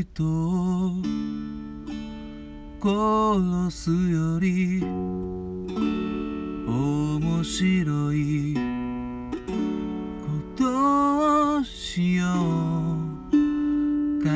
[0.00, 0.92] 人を
[2.80, 5.68] 殺すより面
[7.44, 8.54] 白い
[10.24, 12.24] ことをしよ
[13.32, 13.36] う。
[14.24, 14.30] 悲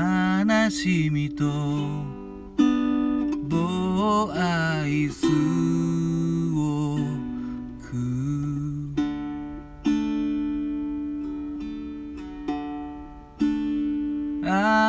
[0.71, 1.45] しみと
[3.49, 4.85] ボーア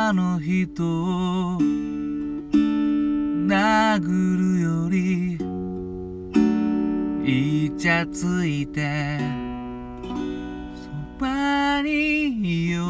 [0.08, 1.98] あの人を殴
[4.38, 5.34] るより
[7.66, 9.18] イチャついて
[10.74, 10.88] そ
[11.22, 12.88] ばにいよう。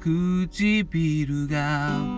[0.00, 2.15] 唇が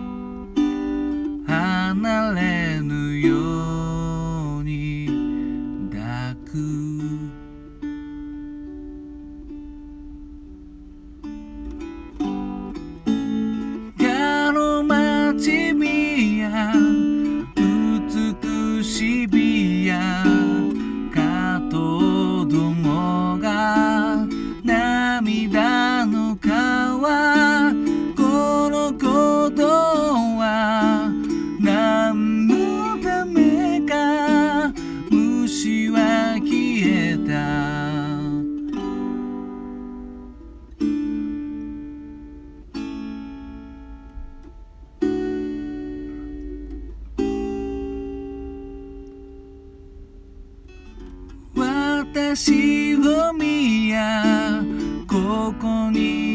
[52.19, 54.61] 私を見や
[55.07, 56.28] ここに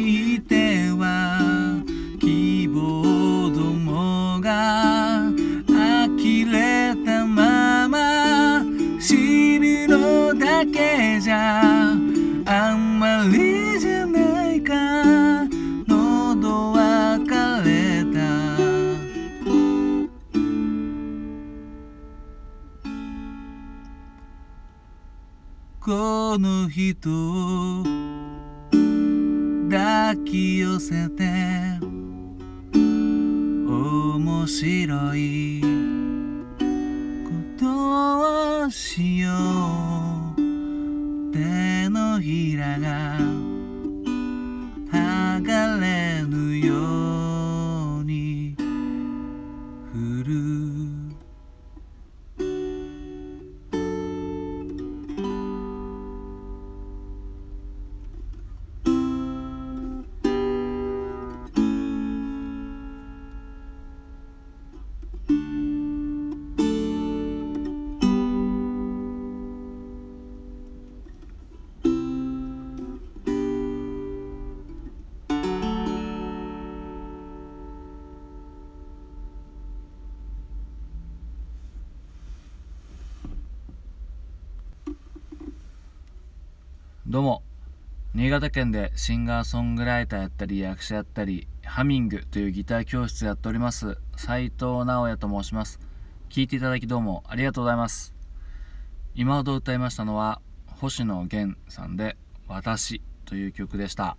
[27.01, 27.85] と
[29.71, 31.25] 抱き寄せて
[32.75, 35.61] 面白い
[37.25, 39.31] ことをしよ
[40.37, 40.41] う
[41.33, 43.34] 手のひらが
[87.15, 87.45] どうも。
[88.13, 95.79] 新潟県でシンガーソングライターやったり役者やったりハミングというギター教室やっております斉藤直也と申します。
[96.29, 98.17] 聴いていただきどうもありがとうございます。
[99.15, 102.17] 今ほど歌いましたのは星野源さんで
[102.49, 104.17] 「私」という曲でした。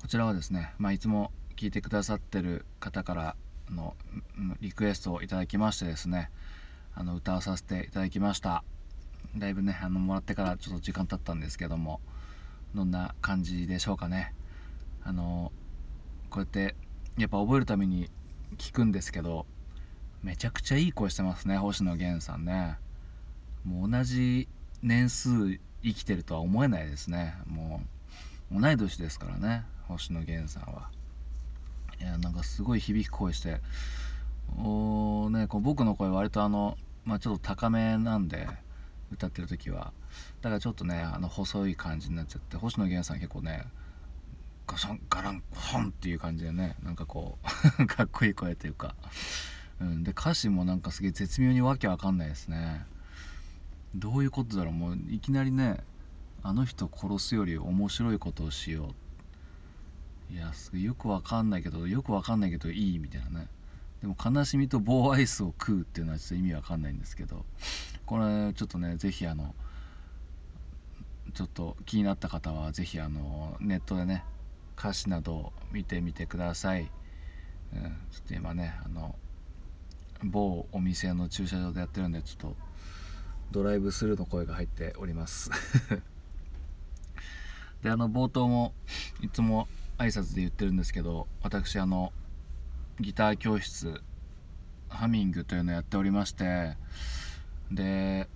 [0.00, 3.36] こちらはですね、まあ、いつも聴いてくださってる方から
[3.68, 3.96] の
[4.60, 6.30] リクエストをいただきましてですね
[6.94, 8.62] あの歌わさせていただきました。
[9.38, 12.00] だいぶねあのもらってからちょっと時間経ったんですけども
[12.74, 14.34] どんな感じでしょうかね。
[15.02, 15.52] あの
[16.30, 16.74] こうやって
[17.16, 18.10] やっぱ覚えるために
[18.58, 19.46] 聞くんですけど
[20.22, 22.78] めちゃくちゃいい声してますね星野源さんね。
[23.64, 24.48] もう同じ
[24.82, 27.34] 年数生きてるとは思えないですね。
[27.46, 27.80] も
[28.52, 30.90] う同い年ですからね星野源さんは。
[32.00, 33.60] いやなんかすごい響く声して
[34.58, 38.46] おーねこう僕の声割とあのまあちょっと高めなんで
[39.12, 39.92] 歌ってる時は。
[40.40, 43.64] だからちょっとねあの細い感じになっちゃって星野源さん結構ね
[44.66, 47.38] ガシャンガランゴホンっていう感じでねなんかこ
[47.78, 48.94] う かっこいい声というか、
[49.80, 52.84] うん、で歌詞もなんかすげえ絶妙にわけわかんないですね。
[53.94, 55.82] どういうことだろうもういきなりね
[56.42, 58.94] あの人殺すより面白いことをしよ
[60.30, 60.32] う。
[60.32, 63.48] いやすごいよくわかんないけどよくわかんないけどいいみたいなね。
[64.06, 67.44] でも悲しみと棒アイスを食うっていうのはちょっと意味わかんないんですけど
[68.06, 69.52] これちょっとねぜひあの
[71.34, 74.24] ちょっと気になった方はぜひあのネットでね
[74.78, 76.88] 歌詞などを見てみてください、
[77.74, 77.82] うん、
[78.12, 79.16] ちょっと今ねあの
[80.22, 82.56] 某お店の駐車場でやってるんでちょっと
[83.50, 85.50] ドライブスルーの声が入っております。
[87.82, 88.72] であの冒頭も
[89.20, 89.66] いつも
[89.98, 92.12] 挨拶で言ってるんですけど私あの
[92.98, 94.00] ギター教室
[94.88, 96.76] ハミングというのをやっておりまして
[97.70, 98.28] で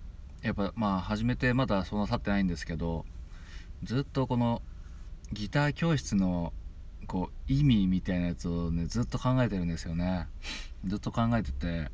[0.42, 3.04] やっぱまあ始めてまだそんな経ってないんですけど
[3.82, 4.60] ずっとこの
[5.32, 6.52] ギター教室の
[7.06, 10.28] こう意味みたいなやつをねずっと考えてるんですよね。
[10.84, 11.90] ずっと考えてて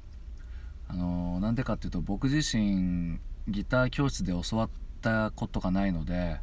[0.88, 4.70] あのなんでかっていうと僕自身ギター教室で教わっ
[5.00, 6.40] たことがないので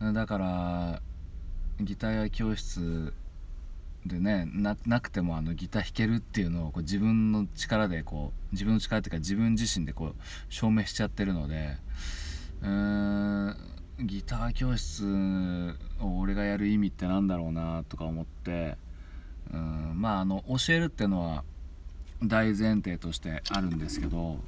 [0.00, 1.02] だから
[1.80, 3.12] ギター教室
[4.06, 10.14] でねなくてもあのギター弾けるっていうのをこう自分の力でこう自分の力っていうか自分自身でこう
[10.48, 11.76] 証明しちゃってるので
[12.62, 13.56] うーん
[14.00, 18.78] ギター教室を俺がやる意味ってなんだろうなとか思って
[19.52, 21.44] うんまああの教えるっていうのは
[22.22, 24.38] 大前提としてあるんですけど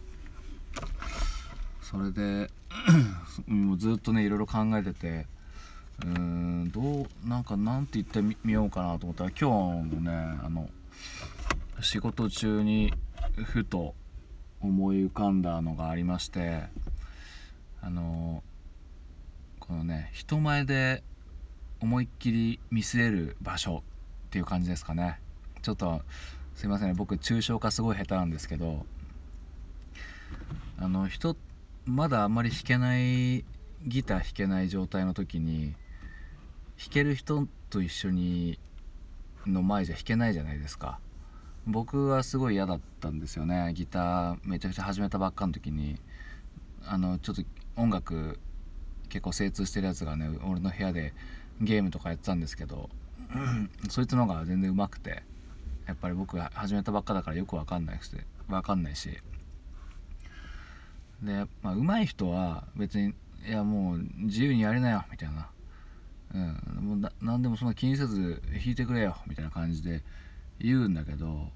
[1.82, 2.50] それで
[3.46, 5.26] もうずっとねいろいろ考えてて
[6.04, 10.68] うんどうなんかなんて言ってみようかなと思ったら今日のねあの
[11.80, 12.92] 仕事中に
[13.44, 13.94] ふと
[14.60, 16.64] 思い浮かんだのがありまして
[17.80, 18.42] あの
[19.60, 21.02] このね人前で
[21.80, 23.82] 思いっきり見据える場所
[24.26, 25.18] っていう感じですかね。
[25.62, 26.02] ちょっと
[26.54, 28.84] すいませんね僕抽象化すごい下手なんですけど
[30.78, 31.36] あの人
[31.84, 33.44] まだあんまり弾けない
[33.86, 35.74] ギター弾けない状態の時に
[36.78, 38.58] 弾ける人と一緒に
[39.46, 40.98] の前じゃ弾けないじゃないですか。
[41.66, 43.72] 僕はすごい嫌だったんですよね。
[43.74, 46.00] ギターめちゃくちゃ始めたばっかの時に。
[46.84, 47.42] あのちょっと
[47.76, 48.38] 音楽
[49.08, 51.14] 結構精通してるやつがね俺の部屋で
[51.60, 52.90] ゲームとかやってたんですけど
[53.88, 55.22] そいつの方が全然うまくて
[55.86, 58.10] やっぱり僕が始めたばっかだからよくわかんないし
[58.48, 59.18] わかんないし。
[61.22, 63.14] で、まあ、上手い人は別に
[63.46, 65.48] いやもう自由にやれなよみたいな、
[66.34, 70.02] うん、もう何でもそんな気にせず弾いてくれよみたいな感じで
[70.58, 71.48] 言うんだけど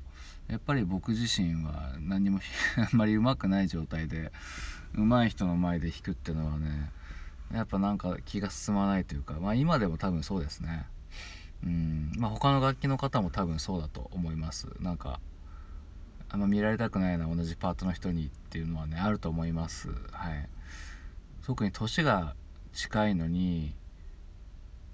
[0.49, 2.40] やっぱり僕自身は何も
[2.76, 4.32] あんまり上手くない状態で
[4.94, 6.90] 上手い人の前で弾くっていうのはね
[7.52, 10.87] やっぱなんか気が進まないというかまあ今でも多分そうですね。
[11.64, 12.12] うん。
[12.17, 14.69] まあ他の楽器の方も多分そうだと思います。
[14.81, 15.20] なんか
[16.29, 19.90] あんま見られたくないな同じパートの人にっていうのはねあると思います。
[20.11, 20.49] はい。
[21.44, 22.34] 特に年が
[22.72, 23.75] 近いのに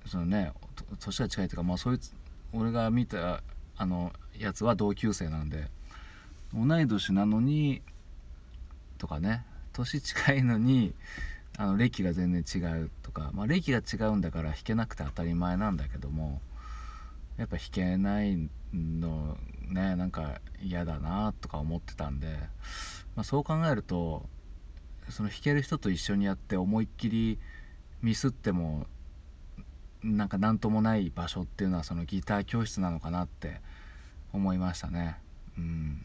[0.07, 0.53] そのね
[1.01, 2.13] 年が近いというかまあそいつ
[2.53, 3.43] 俺が見た
[3.77, 5.69] あのやつは同級生なんで
[6.55, 7.83] 同い年なのに
[8.99, 10.93] とかね年近いのに
[11.57, 16.41] あの歴が全然違うとか、まあ、歴が違うんだから弾けなくて当たり前なんだけども
[17.37, 19.37] やっぱ弾けないの
[19.69, 22.29] ねなんか嫌だなとか思ってたんで、
[23.17, 24.27] まあ、そう考えると
[25.09, 27.39] その弾ける人と一緒にやって思いっきり
[28.03, 28.87] ミスっても
[30.05, 33.61] なんか何ともない場所っていうのはそのギター教室なのかなって
[34.33, 35.19] 思いましたね。
[35.57, 36.05] うん。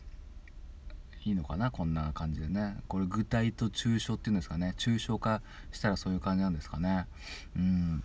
[1.26, 2.78] いいのかなこんな感じでね。
[2.88, 4.76] これ具体と抽象っていうんですかね。
[4.78, 7.08] 抽象化したらそういう感じなんですかね。
[7.56, 8.04] うん。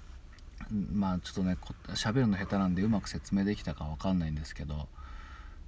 [0.92, 1.56] まあちょっとね
[1.88, 4.88] 喋るの下手なんでうまく説明できたか分かんないんですけど、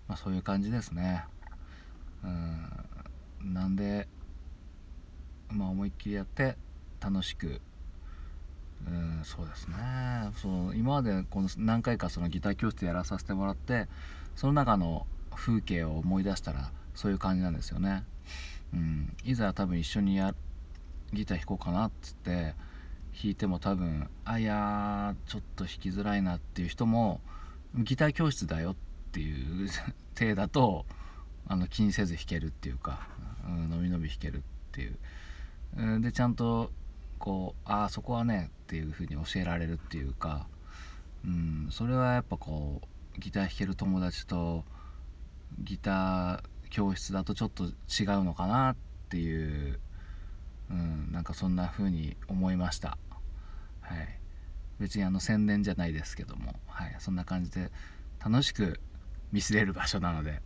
[0.09, 1.25] まあ、そういう感じですね。
[2.25, 3.53] うん。
[3.53, 4.09] なんで
[5.51, 6.57] まあ思いっきりやって
[7.01, 7.61] 楽しく
[8.87, 9.77] うんそうですね
[10.37, 13.89] そう今までこの何回かそのギター教室やらさせてもらって
[14.37, 18.05] その中の風景を思い出したらそういう感じなんですよね。
[18.73, 20.35] うん、いざ多分一緒にや
[21.13, 22.55] ギター弾こうかなっつって
[23.15, 27.21] 弾いても多分あいやちょっと弾きづらいなっていう人も
[27.77, 28.75] ギター教室だよっ
[29.13, 29.69] ていう
[30.15, 30.87] 体だと
[31.47, 33.07] あの気にせず弾けるっていうか、
[33.47, 34.41] うん、伸び伸び弾けるっ
[34.73, 36.71] ていう、でちゃんと
[37.25, 40.47] こうああそこはねっていう風に教えられるっていうか、
[41.25, 42.83] うん、それはやっぱこ
[43.17, 44.63] うギター弾ける友達と
[45.59, 48.77] ギター教室だとちょっと違うのかなっ
[49.09, 49.81] ていう、
[50.71, 52.99] うん、なんかそんな風に思いました。
[53.81, 54.21] はい、
[54.79, 57.71] 別にあの宣伝じゃないですけども、はい、そんな感じで
[58.23, 58.79] 楽しく
[59.33, 60.43] 見据える場所なので、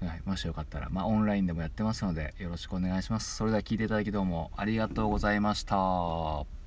[0.00, 3.36] はい、もしよかったら、まあ、オンラインでもやってますのでよろしくお願いします。
[3.36, 6.59] それでは聞いていただきどうもありがとうございました。